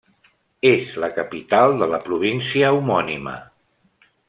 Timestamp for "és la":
0.69-1.09